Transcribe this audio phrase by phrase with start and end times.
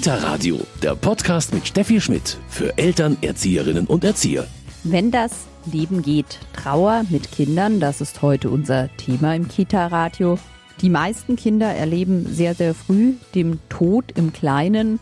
[0.00, 4.46] Kita Radio, der Podcast mit Steffi Schmidt für Eltern, Erzieherinnen und Erzieher.
[4.82, 10.38] Wenn das Leben geht, Trauer mit Kindern, das ist heute unser Thema im Kita Radio.
[10.80, 15.00] Die meisten Kinder erleben sehr, sehr früh den Tod im Kleinen.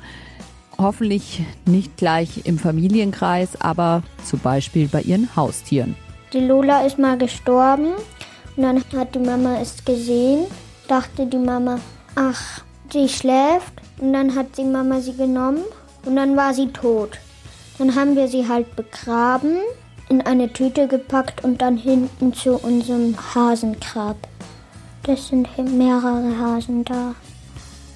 [0.79, 5.95] Hoffentlich nicht gleich im Familienkreis, aber zum Beispiel bei ihren Haustieren.
[6.33, 7.93] Die Lola ist mal gestorben
[8.57, 10.47] und dann hat die Mama es gesehen,
[10.89, 11.79] dachte die Mama,
[12.17, 12.63] ach,
[12.93, 15.63] sie schläft und dann hat die Mama sie genommen
[16.05, 17.19] und dann war sie tot.
[17.79, 19.59] Dann haben wir sie halt begraben,
[20.09, 24.17] in eine Tüte gepackt und dann hinten zu unserem Hasengrab.
[25.03, 27.15] Das sind mehrere Hasen da.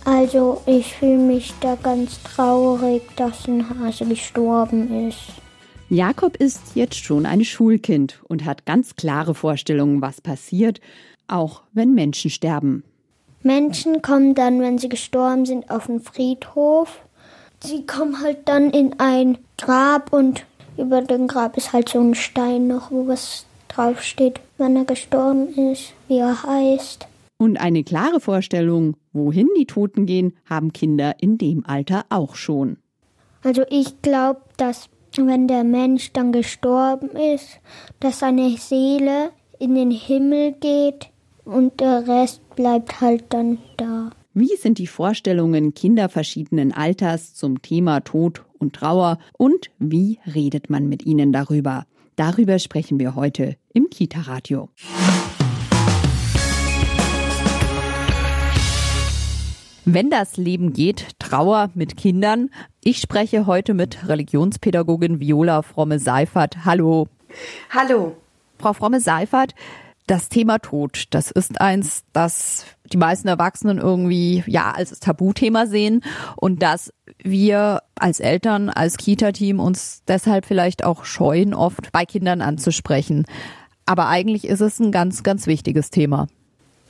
[0.04, 5.20] Also ich fühle mich da ganz traurig, dass ein Hase gestorben ist.
[5.88, 10.80] Jakob ist jetzt schon ein Schulkind und hat ganz klare Vorstellungen, was passiert,
[11.28, 12.82] auch wenn Menschen sterben.
[13.42, 17.00] Menschen kommen dann, wenn sie gestorben sind, auf den Friedhof.
[17.62, 20.44] Sie kommen halt dann in ein Grab und
[20.76, 25.48] über dem Grab ist halt so ein Stein noch, wo was draufsteht, wann er gestorben
[25.72, 27.06] ist, wie er heißt.
[27.38, 32.76] Und eine klare Vorstellung, wohin die Toten gehen, haben Kinder in dem Alter auch schon.
[33.42, 37.60] Also ich glaube, dass wenn der Mensch dann gestorben ist,
[38.00, 41.11] dass seine Seele in den Himmel geht
[41.44, 44.10] und der Rest bleibt halt dann da.
[44.34, 50.70] Wie sind die Vorstellungen Kinder verschiedenen Alters zum Thema Tod und Trauer und wie redet
[50.70, 51.84] man mit ihnen darüber?
[52.16, 54.68] Darüber sprechen wir heute im Kita-Radio.
[59.84, 62.50] Wenn das Leben geht, Trauer mit Kindern.
[62.84, 66.64] Ich spreche heute mit Religionspädagogin Viola Fromme-Seifert.
[66.64, 67.08] Hallo.
[67.70, 68.16] Hallo.
[68.58, 69.54] Frau Fromme-Seifert,
[70.06, 76.02] das Thema Tod, das ist eins, das die meisten Erwachsenen irgendwie ja als Tabuthema sehen
[76.36, 82.42] und dass wir als Eltern, als Kita-Team uns deshalb vielleicht auch scheuen, oft bei Kindern
[82.42, 83.24] anzusprechen.
[83.86, 86.26] Aber eigentlich ist es ein ganz, ganz wichtiges Thema.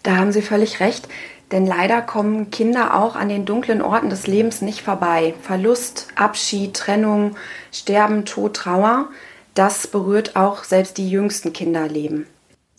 [0.03, 1.07] Da haben Sie völlig recht,
[1.53, 5.35] denn leider kommen Kinder auch an den dunklen Orten des Lebens nicht vorbei.
[5.43, 7.37] Verlust, Abschied, Trennung,
[7.71, 9.09] Sterben, Tod, Trauer,
[9.55, 12.27] das berührt auch selbst die jüngsten Kinderleben.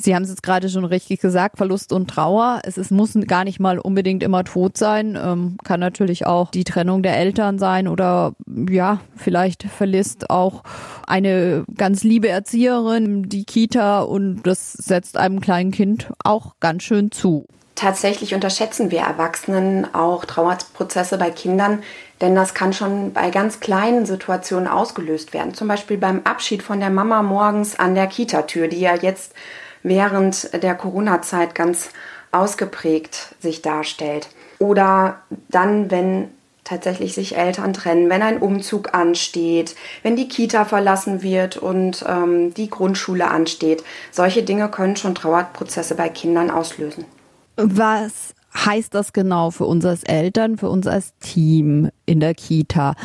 [0.04, 2.60] Sie haben es jetzt gerade schon richtig gesagt, Verlust und Trauer.
[2.64, 5.18] Es ist, muss gar nicht mal unbedingt immer tot sein.
[5.22, 10.64] Ähm, kann natürlich auch die Trennung der Eltern sein oder ja, vielleicht verlässt auch
[11.08, 17.12] eine ganz liebe Erzieherin die Kita und das setzt einem kleinen Kind auch ganz schön
[17.12, 17.46] zu.
[17.76, 21.82] Tatsächlich unterschätzen wir Erwachsenen auch Trauerprozesse bei Kindern,
[22.20, 25.54] denn das kann schon bei ganz kleinen Situationen ausgelöst werden.
[25.54, 29.34] Zum Beispiel beim Abschied von der Mama morgens an der Kita-Tür, die ja jetzt
[29.84, 31.90] während der Corona-Zeit ganz
[32.32, 34.30] ausgeprägt sich darstellt.
[34.60, 36.30] Oder dann, wenn
[36.64, 42.54] tatsächlich sich Eltern trennen, wenn ein Umzug ansteht, wenn die Kita verlassen wird und ähm,
[42.54, 43.84] die Grundschule ansteht.
[44.12, 47.06] Solche Dinge können schon Trauerprozesse bei Kindern auslösen.
[47.58, 52.96] Was heißt das genau für uns als Eltern, für uns als Team in der Kita?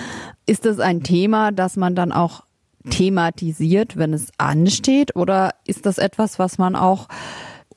[0.46, 2.44] Ist das ein Thema, das man dann auch
[2.90, 5.16] thematisiert, wenn es ansteht?
[5.16, 7.08] Oder ist das etwas, was man auch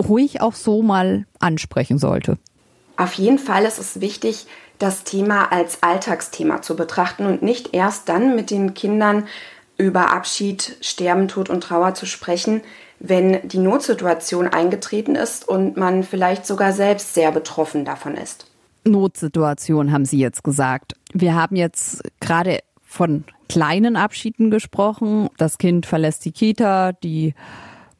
[0.01, 2.37] ruhig auch so mal ansprechen sollte?
[2.97, 4.47] Auf jeden Fall ist es wichtig,
[4.77, 9.27] das Thema als Alltagsthema zu betrachten und nicht erst dann mit den Kindern
[9.77, 12.61] über Abschied, Sterben, Tod und Trauer zu sprechen,
[12.99, 18.45] wenn die Notsituation eingetreten ist und man vielleicht sogar selbst sehr betroffen davon ist.
[18.83, 20.95] Notsituation haben Sie jetzt gesagt.
[21.13, 22.59] Wir haben jetzt gerade
[22.91, 25.29] von kleinen Abschieden gesprochen.
[25.37, 27.33] Das Kind verlässt die Kita, die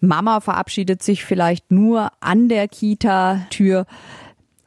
[0.01, 3.85] Mama verabschiedet sich vielleicht nur an der Kita-Tür.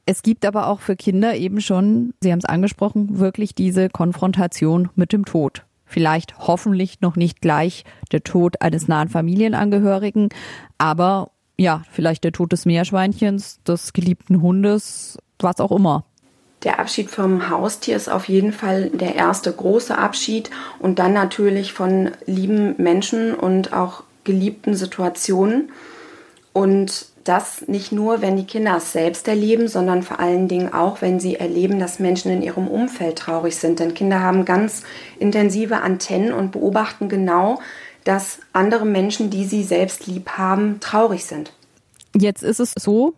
[0.06, 4.88] Es gibt aber auch für Kinder eben schon, Sie haben es angesprochen, wirklich diese Konfrontation
[4.94, 5.64] mit dem Tod.
[5.84, 10.30] Vielleicht hoffentlich noch nicht gleich der Tod eines nahen Familienangehörigen,
[10.78, 16.04] aber ja, vielleicht der Tod des Meerschweinchens, des geliebten Hundes, was auch immer.
[16.64, 21.72] Der Abschied vom Haustier ist auf jeden Fall der erste große Abschied und dann natürlich
[21.72, 25.70] von lieben Menschen und auch geliebten Situationen.
[26.54, 31.02] Und das nicht nur, wenn die Kinder es selbst erleben, sondern vor allen Dingen auch,
[31.02, 33.80] wenn sie erleben, dass Menschen in ihrem Umfeld traurig sind.
[33.80, 34.82] Denn Kinder haben ganz
[35.18, 37.60] intensive Antennen und beobachten genau,
[38.04, 41.52] dass andere Menschen, die sie selbst lieb haben, traurig sind.
[42.14, 43.14] Jetzt ist es so,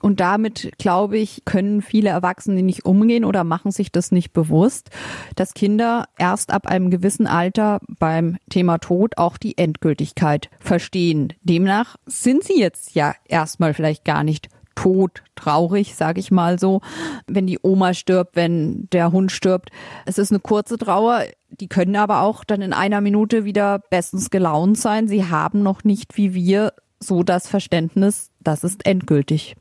[0.00, 4.90] und damit, glaube ich, können viele Erwachsene nicht umgehen oder machen sich das nicht bewusst,
[5.36, 11.32] dass Kinder erst ab einem gewissen Alter beim Thema Tod auch die Endgültigkeit verstehen.
[11.42, 16.80] Demnach sind sie jetzt ja erstmal vielleicht gar nicht Tod traurig, sage ich mal so.
[17.26, 19.70] Wenn die Oma stirbt, wenn der Hund stirbt.
[20.06, 21.24] Es ist eine kurze Trauer.
[21.50, 25.06] Die können aber auch dann in einer Minute wieder bestens gelaunt sein.
[25.06, 29.56] Sie haben noch nicht wie wir so das Verständnis, das ist endgültig.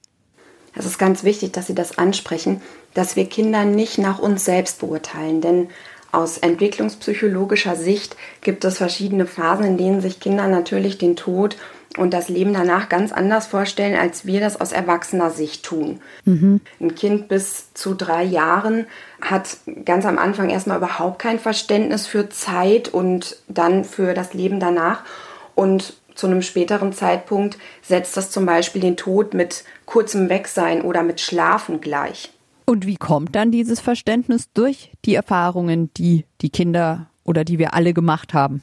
[0.79, 2.61] Es ist ganz wichtig, dass Sie das ansprechen,
[2.93, 5.67] dass wir Kinder nicht nach uns selbst beurteilen, denn
[6.13, 11.57] aus entwicklungspsychologischer Sicht gibt es verschiedene Phasen, in denen sich Kinder natürlich den Tod
[11.97, 15.99] und das Leben danach ganz anders vorstellen, als wir das aus erwachsener Sicht tun.
[16.23, 16.61] Mhm.
[16.79, 18.87] Ein Kind bis zu drei Jahren
[19.19, 24.61] hat ganz am Anfang erstmal überhaupt kein Verständnis für Zeit und dann für das Leben
[24.61, 25.03] danach.
[25.55, 31.01] Und zu einem späteren Zeitpunkt setzt das zum Beispiel den Tod mit kurzem Wegsein oder
[31.01, 32.31] mit Schlafen gleich.
[32.65, 37.73] Und wie kommt dann dieses Verständnis durch die Erfahrungen, die die Kinder oder die wir
[37.73, 38.61] alle gemacht haben?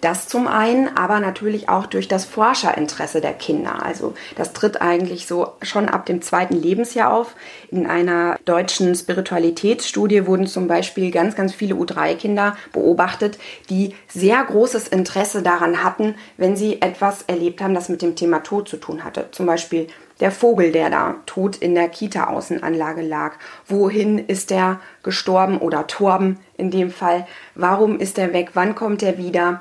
[0.00, 3.84] Das zum einen, aber natürlich auch durch das Forscherinteresse der Kinder.
[3.84, 7.34] Also das tritt eigentlich so schon ab dem zweiten Lebensjahr auf.
[7.70, 13.38] In einer deutschen Spiritualitätsstudie wurden zum Beispiel ganz, ganz viele U3-Kinder beobachtet,
[13.68, 18.42] die sehr großes Interesse daran hatten, wenn sie etwas erlebt haben, das mit dem Thema
[18.42, 19.28] Tod zu tun hatte.
[19.32, 19.88] Zum Beispiel
[20.20, 23.34] der Vogel, der da tot in der Kita-Außenanlage lag.
[23.66, 27.26] Wohin ist er gestorben oder Torben in dem Fall?
[27.54, 28.50] Warum ist er weg?
[28.54, 29.60] Wann kommt er wieder?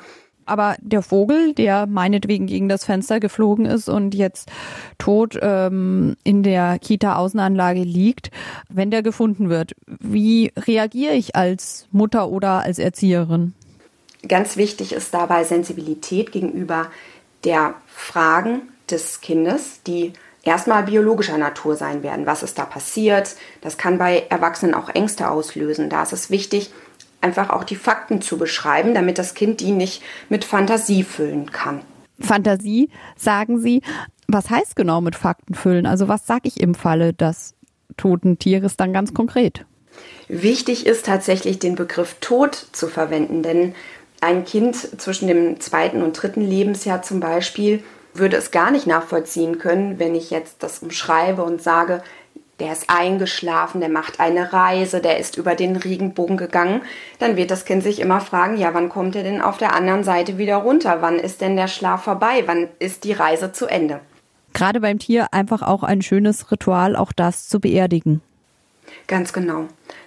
[0.49, 4.49] aber der Vogel, der meinetwegen gegen das Fenster geflogen ist und jetzt
[4.97, 8.31] tot ähm, in der Kita-Außenanlage liegt,
[8.67, 13.53] wenn der gefunden wird, wie reagiere ich als Mutter oder als Erzieherin?
[14.27, 16.87] Ganz wichtig ist dabei Sensibilität gegenüber
[17.43, 20.13] der Fragen des Kindes, die
[20.43, 22.25] erstmal biologischer Natur sein werden.
[22.25, 23.35] Was ist da passiert?
[23.61, 25.89] Das kann bei Erwachsenen auch Ängste auslösen.
[25.89, 26.71] Da ist es wichtig,
[27.21, 31.81] einfach auch die Fakten zu beschreiben, damit das Kind die nicht mit Fantasie füllen kann.
[32.19, 33.81] Fantasie, sagen Sie.
[34.27, 35.85] Was heißt genau mit Fakten füllen?
[35.85, 37.55] Also was sage ich im Falle des
[37.97, 39.65] toten Tieres dann ganz konkret?
[40.27, 43.73] Wichtig ist tatsächlich den Begriff Tod zu verwenden, denn
[44.21, 47.83] ein Kind zwischen dem zweiten und dritten Lebensjahr zum Beispiel
[48.13, 52.01] würde es gar nicht nachvollziehen können, wenn ich jetzt das umschreibe und sage,
[52.59, 56.81] der ist eingeschlafen, der macht eine Reise, der ist über den Regenbogen gegangen,
[57.17, 60.03] dann wird das Kind sich immer fragen, ja, wann kommt er denn auf der anderen
[60.03, 60.97] Seite wieder runter?
[61.01, 62.43] Wann ist denn der Schlaf vorbei?
[62.45, 64.01] Wann ist die Reise zu Ende?
[64.53, 68.21] Gerade beim Tier einfach auch ein schönes Ritual, auch das zu beerdigen.
[69.07, 69.65] Ganz genau.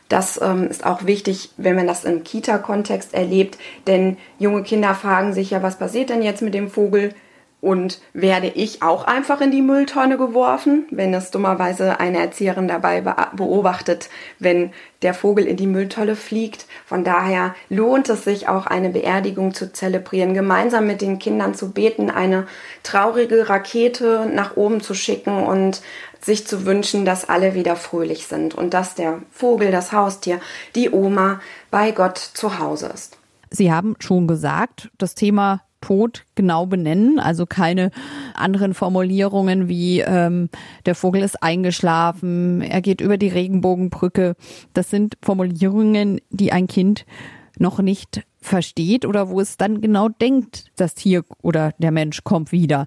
[0.08, 3.56] Das ähm, ist auch wichtig, wenn man das im Kita-Kontext erlebt,
[3.87, 7.14] denn junge Kinder fragen sich ja, was passiert denn jetzt mit dem Vogel?
[7.62, 13.00] Und werde ich auch einfach in die Mülltonne geworfen, wenn es dummerweise eine Erzieherin dabei
[13.00, 14.11] beobachtet,
[14.41, 14.73] wenn
[15.03, 16.67] der Vogel in die Mülltonne fliegt.
[16.85, 21.70] Von daher lohnt es sich auch eine Beerdigung zu zelebrieren, gemeinsam mit den Kindern zu
[21.70, 22.49] beten, eine
[22.82, 25.82] traurige Rakete nach oben zu schicken und
[26.20, 30.41] sich zu wünschen, dass alle wieder fröhlich sind und dass der Vogel, das Haustier,
[30.75, 33.19] die Oma bei Gott zu Hause ist.
[33.50, 37.90] Sie haben schon gesagt, das Thema Tod genau benennen, also keine
[38.34, 40.49] anderen Formulierungen wie ähm,
[40.87, 44.37] der Vogel ist eingeschlafen, er geht über die Regenbogenbrücke.
[44.73, 47.05] Das sind Formulierungen, die ein Kind
[47.58, 52.50] noch nicht versteht oder wo es dann genau denkt, das Tier oder der Mensch kommt
[52.50, 52.87] wieder.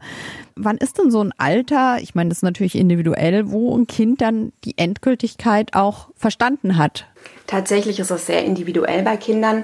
[0.55, 4.21] Wann ist denn so ein Alter, ich meine, das ist natürlich individuell, wo ein Kind
[4.21, 7.07] dann die Endgültigkeit auch verstanden hat?
[7.47, 9.63] Tatsächlich ist das sehr individuell bei Kindern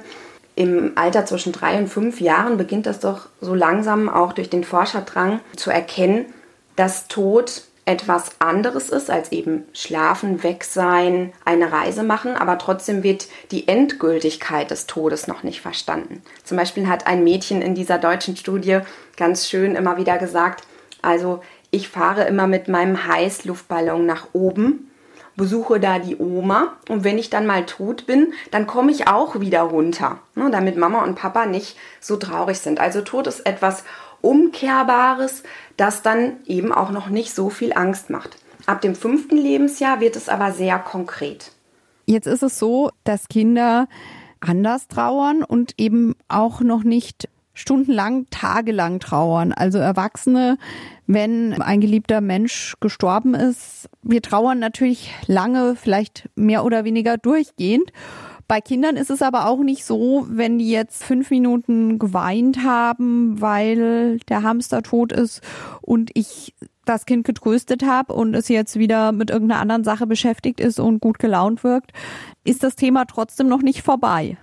[0.55, 4.63] im Alter zwischen drei und fünf Jahren beginnt das doch so langsam auch durch den
[4.63, 6.25] Forscherdrang zu erkennen,
[6.75, 13.01] dass Tod etwas anderes ist als eben schlafen, weg sein, eine Reise machen, aber trotzdem
[13.01, 16.21] wird die Endgültigkeit des Todes noch nicht verstanden.
[16.43, 18.79] Zum Beispiel hat ein Mädchen in dieser deutschen Studie
[19.17, 20.63] ganz schön immer wieder gesagt,
[21.01, 21.41] also
[21.71, 24.90] ich fahre immer mit meinem Heißluftballon nach oben
[25.35, 29.39] besuche da die Oma und wenn ich dann mal tot bin, dann komme ich auch
[29.39, 32.79] wieder runter, ne, damit Mama und Papa nicht so traurig sind.
[32.79, 33.83] Also Tod ist etwas
[34.21, 35.43] Umkehrbares,
[35.77, 38.37] das dann eben auch noch nicht so viel Angst macht.
[38.65, 41.51] Ab dem fünften Lebensjahr wird es aber sehr konkret.
[42.05, 43.87] Jetzt ist es so, dass Kinder
[44.39, 49.51] anders trauern und eben auch noch nicht stundenlang, tagelang trauern.
[49.53, 50.57] Also Erwachsene,
[51.07, 57.91] wenn ein geliebter Mensch gestorben ist, wir trauern natürlich lange, vielleicht mehr oder weniger durchgehend.
[58.47, 63.39] Bei Kindern ist es aber auch nicht so, wenn die jetzt fünf Minuten geweint haben,
[63.39, 65.41] weil der Hamster tot ist
[65.81, 66.53] und ich
[66.83, 70.99] das Kind getröstet habe und es jetzt wieder mit irgendeiner anderen Sache beschäftigt ist und
[70.99, 71.91] gut gelaunt wirkt,
[72.43, 74.37] ist das Thema trotzdem noch nicht vorbei.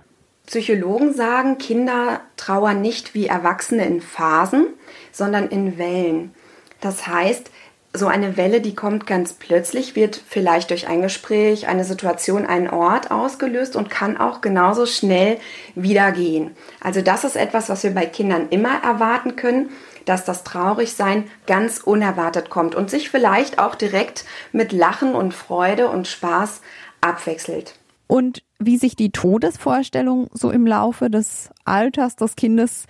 [0.49, 4.65] Psychologen sagen, Kinder trauern nicht wie Erwachsene in Phasen,
[5.11, 6.33] sondern in Wellen.
[6.81, 7.51] Das heißt,
[7.93, 12.67] so eine Welle, die kommt ganz plötzlich, wird vielleicht durch ein Gespräch, eine Situation, einen
[12.67, 15.37] Ort ausgelöst und kann auch genauso schnell
[15.75, 16.55] wieder gehen.
[16.81, 19.69] Also das ist etwas, was wir bei Kindern immer erwarten können,
[20.05, 25.89] dass das Traurigsein ganz unerwartet kommt und sich vielleicht auch direkt mit Lachen und Freude
[25.89, 26.61] und Spaß
[27.01, 27.75] abwechselt.
[28.07, 32.85] Und wie sich die Todesvorstellung so im Laufe des Alters des Kindes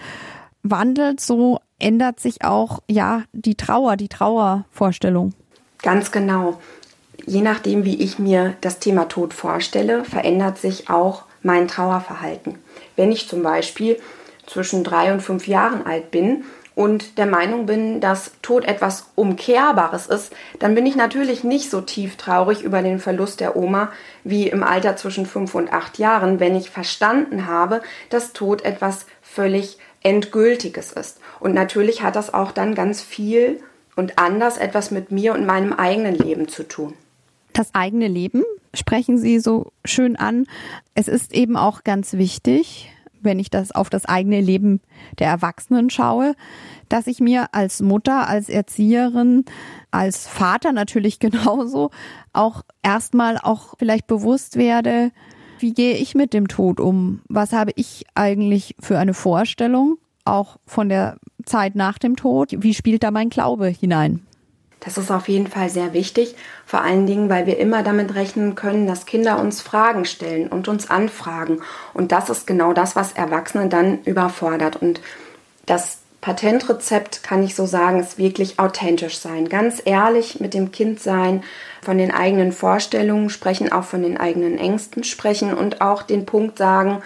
[0.64, 5.34] wandelt, so ändert sich auch ja die Trauer, die Trauervorstellung.
[5.82, 6.60] Ganz genau.
[7.26, 12.58] Je nachdem, wie ich mir das Thema Tod vorstelle, verändert sich auch mein Trauerverhalten.
[12.96, 13.98] Wenn ich zum Beispiel
[14.46, 16.44] zwischen drei und fünf Jahren alt bin
[16.80, 21.82] und der Meinung bin, dass Tod etwas Umkehrbares ist, dann bin ich natürlich nicht so
[21.82, 23.92] tief traurig über den Verlust der Oma
[24.24, 29.08] wie im Alter zwischen fünf und acht Jahren, wenn ich verstanden habe, dass Tod etwas
[29.22, 31.20] völlig Endgültiges ist.
[31.42, 33.60] Und natürlich hat das auch dann ganz viel
[33.98, 36.94] und anders etwas mit mir und meinem eigenen Leben zu tun.
[37.52, 40.46] Das eigene Leben sprechen Sie so schön an.
[40.96, 42.90] Es ist eben auch ganz wichtig,
[43.22, 44.82] wenn ich das auf das eigene Leben
[45.20, 46.36] der Erwachsenen schaue,
[46.88, 49.46] dass ich mir als Mutter, als Erzieherin,
[49.92, 51.92] als Vater natürlich genauso
[52.34, 55.12] auch erstmal auch vielleicht bewusst werde,
[55.60, 57.22] wie gehe ich mit dem Tod um?
[57.28, 62.56] Was habe ich eigentlich für eine Vorstellung, auch von der Zeit nach dem Tod?
[62.60, 64.22] Wie spielt da mein Glaube hinein?
[64.80, 68.56] Das ist auf jeden Fall sehr wichtig, vor allen Dingen, weil wir immer damit rechnen
[68.56, 71.62] können, dass Kinder uns Fragen stellen und uns anfragen.
[71.94, 74.78] Und das ist genau das, was Erwachsene dann überfordert.
[74.78, 75.02] Und
[75.66, 81.00] das Patentrezept, kann ich so sagen, ist wirklich authentisch sein, ganz ehrlich mit dem Kind
[81.00, 81.44] sein,
[81.82, 86.58] von den eigenen Vorstellungen sprechen, auch von den eigenen Ängsten sprechen und auch den Punkt
[86.58, 87.02] sagen,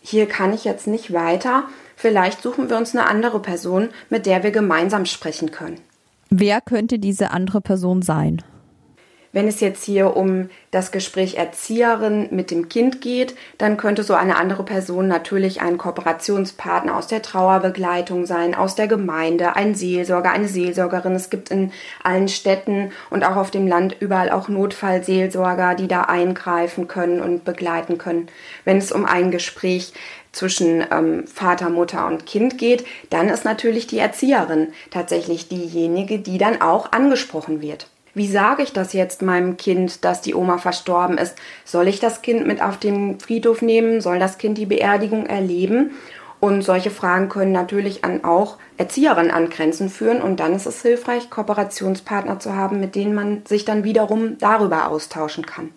[0.00, 1.64] hier kann ich jetzt nicht weiter,
[1.96, 5.80] vielleicht suchen wir uns eine andere Person, mit der wir gemeinsam sprechen können.
[6.30, 8.42] Wer könnte diese andere Person sein?
[9.36, 14.14] Wenn es jetzt hier um das Gespräch Erzieherin mit dem Kind geht, dann könnte so
[14.14, 20.30] eine andere Person natürlich ein Kooperationspartner aus der Trauerbegleitung sein, aus der Gemeinde, ein Seelsorger,
[20.30, 21.14] eine Seelsorgerin.
[21.14, 21.70] Es gibt in
[22.02, 27.44] allen Städten und auch auf dem Land überall auch Notfallseelsorger, die da eingreifen können und
[27.44, 28.28] begleiten können.
[28.64, 29.92] Wenn es um ein Gespräch
[30.36, 36.38] zwischen ähm, Vater, Mutter und Kind geht, dann ist natürlich die Erzieherin tatsächlich diejenige, die
[36.38, 37.88] dann auch angesprochen wird.
[38.14, 41.34] Wie sage ich das jetzt meinem Kind, dass die Oma verstorben ist?
[41.64, 44.00] Soll ich das Kind mit auf den Friedhof nehmen?
[44.00, 45.90] Soll das Kind die Beerdigung erleben?
[46.40, 50.22] Und solche Fragen können natürlich an auch Erzieherinnen an Grenzen führen.
[50.22, 54.88] Und dann ist es hilfreich, Kooperationspartner zu haben, mit denen man sich dann wiederum darüber
[54.88, 55.70] austauschen kann.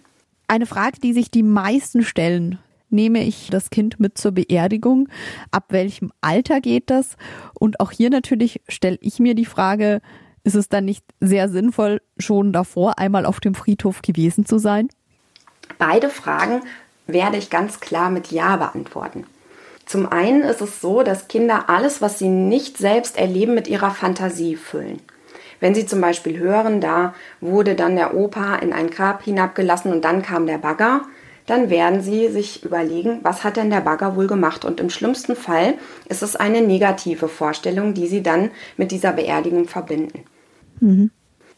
[0.48, 2.60] Eine Frage, die sich die meisten stellen.
[2.89, 5.10] Nehme ich das Kind mit zur Beerdigung?
[5.51, 7.17] Ab welchem Alter geht das?
[7.53, 10.01] Und auch hier natürlich stelle ich mir die Frage,
[10.43, 14.89] ist es dann nicht sehr sinnvoll, schon davor einmal auf dem Friedhof gewesen zu sein?
[15.77, 16.62] Beide Fragen
[17.05, 19.25] werde ich ganz klar mit Ja beantworten.
[19.86, 23.91] Zum einen ist es so, dass Kinder alles, was sie nicht selbst erleben, mit ihrer
[23.91, 25.00] Fantasie füllen.
[25.60, 30.05] Wenn sie zum Beispiel hören, da wurde dann der Opa in ein Grab hinabgelassen und
[30.05, 31.01] dann kam der Bagger,
[31.50, 34.65] dann werden sie sich überlegen, was hat denn der Bagger wohl gemacht?
[34.65, 35.75] Und im schlimmsten Fall
[36.08, 40.24] ist es eine negative Vorstellung, die sie dann mit dieser Beerdigung verbinden.
[40.79, 41.12] Mhm.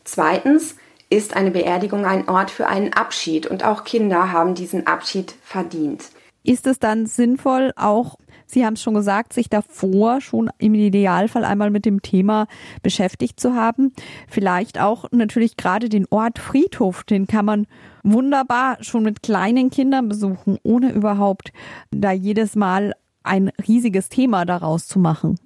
[0.04, 0.76] Zweitens
[1.10, 6.06] ist eine Beerdigung ein Ort für einen Abschied und auch Kinder haben diesen Abschied verdient.
[6.44, 8.16] Ist es dann sinnvoll, auch,
[8.52, 12.48] Sie haben es schon gesagt, sich davor schon im Idealfall einmal mit dem Thema
[12.84, 13.94] beschäftigt zu haben?
[14.28, 17.68] Vielleicht auch natürlich gerade den Ort Friedhof, den kann man
[18.04, 21.54] wunderbar schon mit kleinen Kindern besuchen, ohne überhaupt
[21.92, 22.94] da jedes Mal
[23.24, 25.38] ein riesiges Thema daraus zu machen.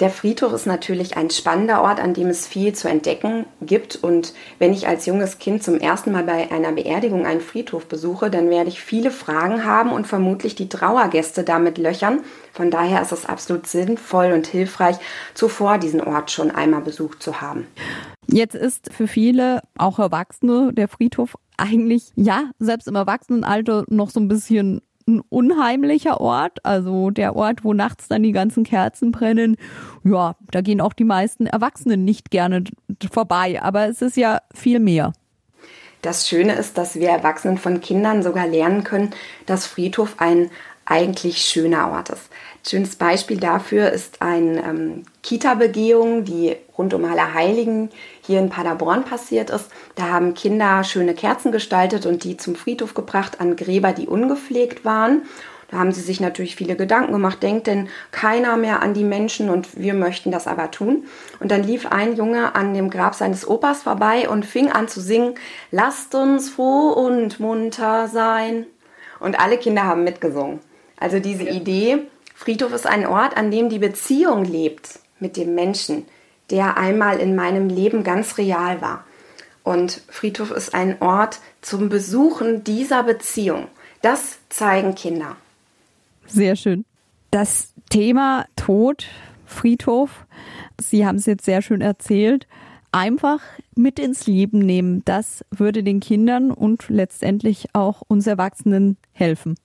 [0.00, 3.96] Der Friedhof ist natürlich ein spannender Ort, an dem es viel zu entdecken gibt.
[3.96, 8.30] Und wenn ich als junges Kind zum ersten Mal bei einer Beerdigung einen Friedhof besuche,
[8.30, 12.20] dann werde ich viele Fragen haben und vermutlich die Trauergäste damit löchern.
[12.54, 14.96] Von daher ist es absolut sinnvoll und hilfreich,
[15.34, 17.66] zuvor diesen Ort schon einmal besucht zu haben.
[18.26, 24.18] Jetzt ist für viele, auch Erwachsene, der Friedhof eigentlich, ja, selbst im Erwachsenenalter noch so
[24.18, 24.80] ein bisschen
[25.16, 29.56] ein unheimlicher Ort, also der Ort, wo nachts dann die ganzen Kerzen brennen.
[30.04, 32.64] Ja, da gehen auch die meisten Erwachsenen nicht gerne
[33.12, 35.12] vorbei, aber es ist ja viel mehr.
[36.02, 39.10] Das Schöne ist, dass wir Erwachsenen von Kindern sogar lernen können,
[39.44, 40.50] dass Friedhof ein
[40.86, 42.30] eigentlich schöner Ort ist.
[42.66, 47.90] Schönes Beispiel dafür ist eine ähm, Kita-Begehung, die rund um Allerheiligen
[48.22, 49.66] hier in Paderborn passiert ist.
[49.94, 54.84] Da haben Kinder schöne Kerzen gestaltet und die zum Friedhof gebracht an Gräber, die ungepflegt
[54.84, 55.22] waren.
[55.70, 59.50] Da haben sie sich natürlich viele Gedanken gemacht, denkt denn keiner mehr an die Menschen
[59.50, 61.04] und wir möchten das aber tun.
[61.38, 65.00] Und dann lief ein Junge an dem Grab seines Opas vorbei und fing an zu
[65.00, 65.34] singen,
[65.70, 68.66] lasst uns froh und munter sein.
[69.20, 70.58] Und alle Kinder haben mitgesungen.
[70.98, 76.06] Also diese Idee, Friedhof ist ein Ort, an dem die Beziehung lebt mit dem Menschen,
[76.50, 79.04] der einmal in meinem Leben ganz real war.
[79.62, 83.68] Und Friedhof ist ein Ort zum Besuchen dieser Beziehung.
[84.02, 85.36] Das zeigen Kinder.
[86.26, 86.84] Sehr schön.
[87.30, 89.06] Das Thema Tod,
[89.46, 90.26] Friedhof,
[90.80, 92.46] Sie haben es jetzt sehr schön erzählt,
[92.92, 93.40] einfach
[93.76, 95.02] mit ins Leben nehmen.
[95.04, 99.56] Das würde den Kindern und letztendlich auch uns Erwachsenen helfen.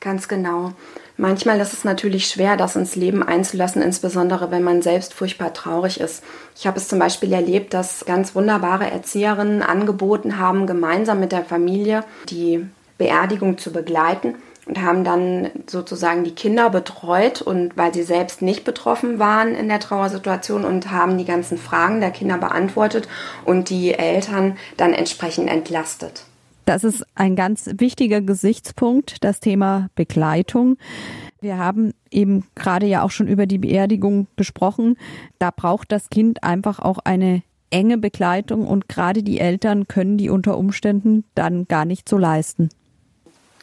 [0.00, 0.72] Ganz genau.
[1.18, 6.00] Manchmal ist es natürlich schwer, das ins Leben einzulassen, insbesondere wenn man selbst furchtbar traurig
[6.00, 6.24] ist.
[6.56, 11.44] Ich habe es zum Beispiel erlebt, dass ganz wunderbare Erzieherinnen angeboten haben, gemeinsam mit der
[11.44, 12.66] Familie die
[12.96, 18.64] Beerdigung zu begleiten und haben dann sozusagen die Kinder betreut und weil sie selbst nicht
[18.64, 23.08] betroffen waren in der Trauersituation und haben die ganzen Fragen der Kinder beantwortet
[23.44, 26.24] und die Eltern dann entsprechend entlastet.
[26.70, 30.76] Das ist ein ganz wichtiger Gesichtspunkt, das Thema Begleitung.
[31.40, 34.96] Wir haben eben gerade ja auch schon über die Beerdigung gesprochen.
[35.40, 40.30] Da braucht das Kind einfach auch eine enge Begleitung und gerade die Eltern können die
[40.30, 42.68] unter Umständen dann gar nicht so leisten.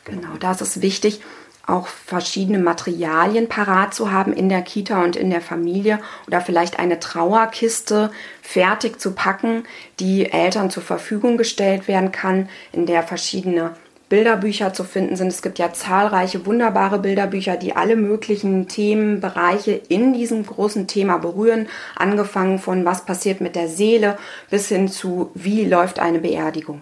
[0.04, 1.22] Genau, da ist wichtig,
[1.68, 6.80] auch verschiedene Materialien parat zu haben in der Kita und in der Familie oder vielleicht
[6.80, 8.10] eine Trauerkiste
[8.42, 9.64] fertig zu packen,
[10.00, 13.76] die Eltern zur Verfügung gestellt werden kann, in der verschiedene
[14.10, 15.28] Bilderbücher zu finden sind.
[15.28, 21.68] Es gibt ja zahlreiche wunderbare Bilderbücher, die alle möglichen Themenbereiche in diesem großen Thema berühren,
[21.98, 24.18] angefangen von was passiert mit der Seele
[24.50, 26.82] bis hin zu wie läuft eine Beerdigung.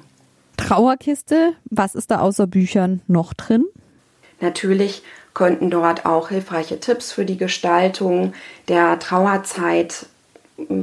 [0.57, 3.65] Trauerkiste, was ist da außer Büchern noch drin?
[4.39, 8.33] Natürlich könnten dort auch hilfreiche Tipps für die Gestaltung
[8.67, 10.07] der Trauerzeit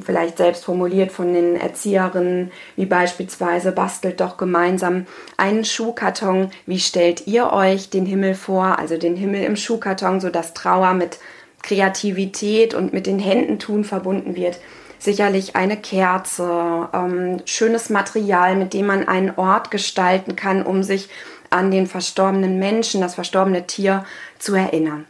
[0.04, 5.06] vielleicht selbst formuliert von den Erzieherinnen, wie beispielsweise bastelt doch gemeinsam
[5.38, 10.52] einen Schuhkarton, wie stellt ihr euch den Himmel vor, also den Himmel im Schuhkarton, sodass
[10.52, 11.18] Trauer mit
[11.62, 14.58] Kreativität und mit den Händen tun verbunden wird.
[14.98, 21.08] Sicherlich eine Kerze, ähm, schönes Material, mit dem man einen Ort gestalten kann, um sich
[21.52, 24.04] an den verstorbenen Menschen, das verstorbene Tier
[24.38, 25.06] zu erinnern.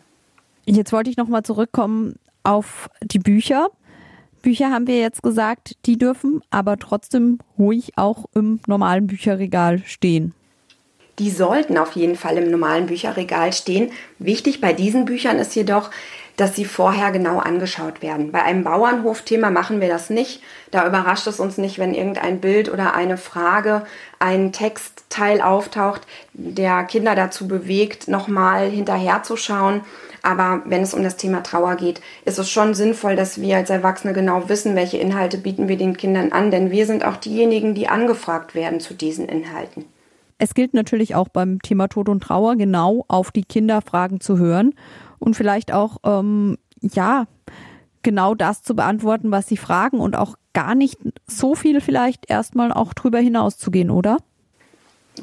[0.65, 3.71] Jetzt wollte ich nochmal zurückkommen auf die Bücher.
[4.43, 10.35] Bücher haben wir jetzt gesagt, die dürfen aber trotzdem ruhig auch im normalen Bücherregal stehen.
[11.19, 13.91] Die sollten auf jeden Fall im normalen Bücherregal stehen.
[14.19, 15.91] Wichtig bei diesen Büchern ist jedoch,
[16.37, 18.33] dass sie vorher genau angeschaut werden.
[18.33, 20.43] Bei einem Bauernhofthema machen wir das nicht.
[20.71, 23.85] Da überrascht es uns nicht, wenn irgendein Bild oder eine Frage,
[24.19, 29.83] ein Textteil auftaucht, der Kinder dazu bewegt, nochmal hinterherzuschauen.
[30.23, 33.71] Aber wenn es um das Thema Trauer geht, ist es schon sinnvoll, dass wir als
[33.71, 37.75] Erwachsene genau wissen, welche Inhalte bieten wir den Kindern an, denn wir sind auch diejenigen,
[37.75, 39.85] die angefragt werden zu diesen Inhalten.
[40.39, 44.75] Es gilt natürlich auch beim Thema Tod und Trauer genau auf die Kinderfragen zu hören
[45.23, 47.27] und vielleicht auch, ähm, ja,
[48.03, 52.73] genau das zu beantworten, was sie fragen und auch gar nicht so viel vielleicht erstmal
[52.73, 54.19] auch drüber hinaus zu gehen, oder?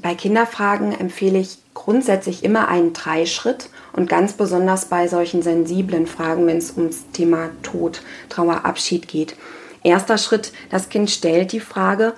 [0.02, 6.48] Bei Kinderfragen empfehle ich grundsätzlich immer einen Dreischritt und ganz besonders bei solchen sensiblen Fragen,
[6.48, 9.36] wenn es ums Thema Tod, Trauer, Abschied geht.
[9.84, 12.14] Erster Schritt, das Kind stellt die Frage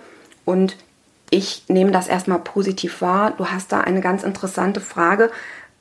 [0.46, 0.76] und
[1.34, 3.32] ich nehme das erstmal positiv wahr.
[3.32, 5.32] Du hast da eine ganz interessante Frage.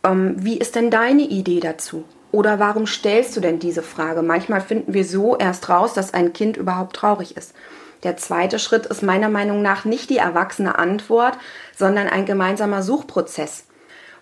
[0.04, 2.04] Ähm, wie ist denn deine Idee dazu?
[2.32, 4.22] Oder warum stellst du denn diese Frage?
[4.22, 7.54] Manchmal finden wir so erst raus, dass ein Kind überhaupt traurig ist.
[8.02, 11.36] Der zweite Schritt ist meiner Meinung nach nicht die erwachsene Antwort,
[11.76, 13.64] sondern ein gemeinsamer Suchprozess.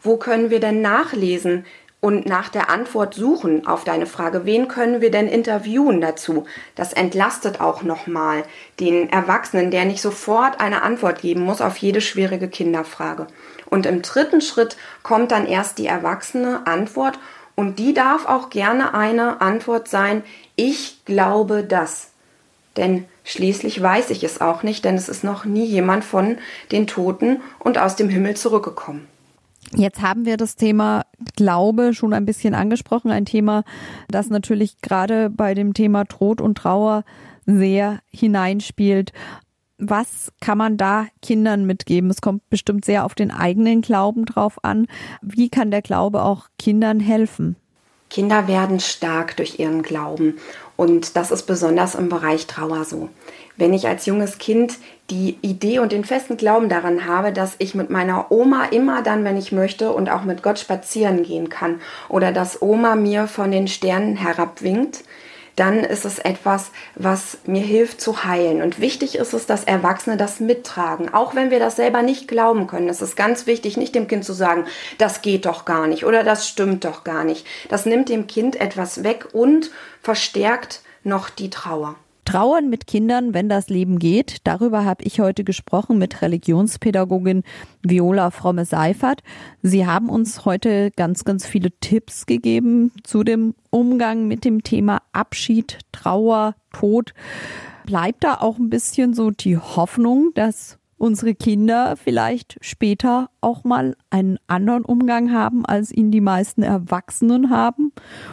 [0.00, 1.64] Wo können wir denn nachlesen
[2.00, 4.44] und nach der Antwort suchen auf deine Frage?
[4.44, 6.44] Wen können wir denn interviewen dazu?
[6.76, 8.44] Das entlastet auch nochmal
[8.80, 13.26] den Erwachsenen, der nicht sofort eine Antwort geben muss auf jede schwierige Kinderfrage.
[13.70, 17.18] Und im dritten Schritt kommt dann erst die erwachsene Antwort
[17.54, 20.22] und die darf auch gerne eine Antwort sein,
[20.56, 22.10] ich glaube das.
[22.76, 26.38] Denn schließlich weiß ich es auch nicht, denn es ist noch nie jemand von
[26.70, 29.08] den Toten und aus dem Himmel zurückgekommen.
[29.74, 31.04] Jetzt haben wir das Thema
[31.36, 33.64] Glaube schon ein bisschen angesprochen, ein Thema,
[34.08, 37.04] das natürlich gerade bei dem Thema Tod und Trauer
[37.44, 39.12] sehr hineinspielt.
[39.78, 42.10] Was kann man da Kindern mitgeben?
[42.10, 44.88] Es kommt bestimmt sehr auf den eigenen Glauben drauf an.
[45.22, 47.56] Wie kann der Glaube auch Kindern helfen?
[48.10, 50.38] Kinder werden stark durch ihren Glauben
[50.76, 53.10] und das ist besonders im Bereich Trauer so.
[53.56, 54.78] Wenn ich als junges Kind
[55.10, 59.24] die Idee und den festen Glauben daran habe, dass ich mit meiner Oma immer dann,
[59.24, 63.50] wenn ich möchte und auch mit Gott spazieren gehen kann oder dass Oma mir von
[63.50, 65.04] den Sternen herabwinkt,
[65.58, 68.62] dann ist es etwas, was mir hilft zu heilen.
[68.62, 71.12] Und wichtig ist es, dass Erwachsene das mittragen.
[71.12, 72.88] Auch wenn wir das selber nicht glauben können.
[72.88, 74.66] Es ist ganz wichtig, nicht dem Kind zu sagen,
[74.98, 77.46] das geht doch gar nicht oder das stimmt doch gar nicht.
[77.68, 81.96] Das nimmt dem Kind etwas weg und verstärkt noch die Trauer.
[82.28, 84.46] Trauern mit Kindern, wenn das Leben geht.
[84.46, 87.42] Darüber habe ich heute gesprochen mit Religionspädagogin
[87.82, 89.22] Viola Fromme-Seifert.
[89.62, 95.00] Sie haben uns heute ganz, ganz viele Tipps gegeben zu dem Umgang mit dem Thema
[95.12, 97.14] Abschied, Trauer, Tod.
[97.86, 103.96] Bleibt da auch ein bisschen so die Hoffnung, dass unsere Kinder vielleicht später auch mal
[104.10, 107.92] einen anderen Umgang haben, als ihn die meisten Erwachsenen haben?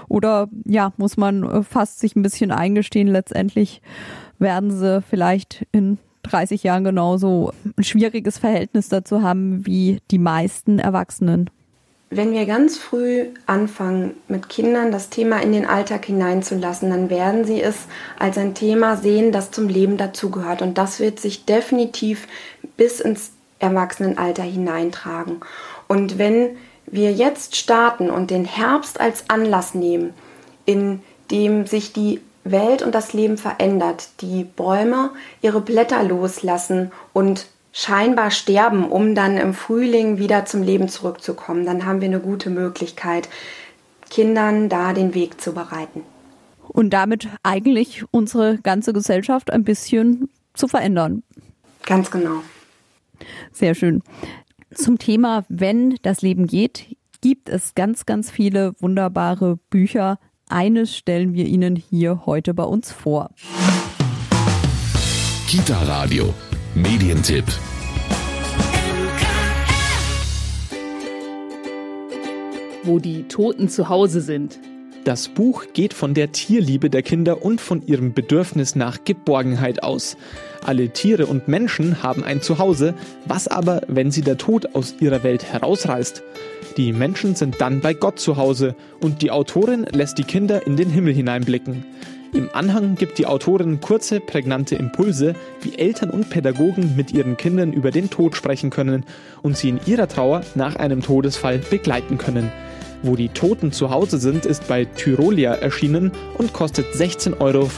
[0.10, 3.82] Oder ja, muss man äh, fast sich ein bisschen eingestehen, letztendlich
[4.40, 10.80] werden sie vielleicht in 30 Jahren genauso ein schwieriges Verhältnis dazu haben wie die meisten
[10.80, 11.50] Erwachsenen.
[12.12, 17.46] Wenn wir ganz früh anfangen, mit Kindern das Thema in den Alltag hineinzulassen, dann werden
[17.46, 17.76] sie es
[18.20, 20.62] als ein Thema sehen, das zum Leben dazugehört.
[20.62, 22.28] Und das wird sich definitiv
[22.78, 25.42] bis ins Erwachsenenalter hineintragen.
[25.88, 30.14] Und wenn wir jetzt starten und den Herbst als Anlass nehmen,
[30.66, 35.10] in dem sich die Welt und das Leben verändert, die Bäume
[35.42, 41.86] ihre Blätter loslassen und scheinbar sterben, um dann im Frühling wieder zum Leben zurückzukommen, dann
[41.86, 43.28] haben wir eine gute Möglichkeit,
[44.10, 46.04] Kindern da den Weg zu bereiten.
[46.70, 51.24] Und damit eigentlich unsere ganze Gesellschaft ein bisschen zu verändern.
[51.84, 52.44] Ganz genau.
[53.52, 54.02] Sehr schön.
[54.74, 60.18] Zum Thema Wenn das Leben geht, gibt es ganz, ganz viele wunderbare Bücher.
[60.48, 63.32] Eines stellen wir Ihnen hier heute bei uns vor.
[65.48, 66.34] Kita Radio
[66.76, 67.46] Medientipp.
[72.84, 74.60] Wo die Toten zu Hause sind.
[75.06, 80.18] Das Buch geht von der Tierliebe der Kinder und von ihrem Bedürfnis nach Geborgenheit aus.
[80.66, 82.94] Alle Tiere und Menschen haben ein Zuhause,
[83.26, 86.24] was aber, wenn sie der Tod aus ihrer Welt herausreißt?
[86.76, 90.76] Die Menschen sind dann bei Gott zu Hause und die Autorin lässt die Kinder in
[90.76, 91.86] den Himmel hineinblicken.
[92.36, 97.72] Im Anhang gibt die Autorin kurze, prägnante Impulse, wie Eltern und Pädagogen mit ihren Kindern
[97.72, 99.06] über den Tod sprechen können
[99.42, 102.52] und sie in ihrer Trauer nach einem Todesfall begleiten können.
[103.04, 107.70] Wo die Toten zu Hause sind, ist bei Tyrolia erschienen und kostet 16,95 Euro.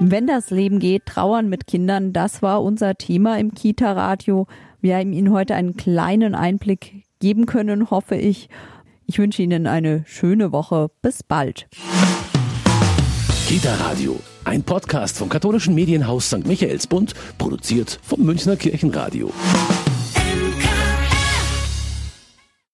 [0.00, 4.48] Wenn das Leben geht, trauern mit Kindern, das war unser Thema im Kita-Radio.
[4.80, 8.48] Wir haben Ihnen heute einen kleinen Einblick geben können, hoffe ich.
[9.12, 10.88] Ich wünsche Ihnen eine schöne Woche.
[11.02, 11.68] Bis bald.
[13.46, 16.46] Kita Radio, ein Podcast vom katholischen Medienhaus St.
[16.46, 19.30] Michaelsbund, produziert vom Münchner Kirchenradio.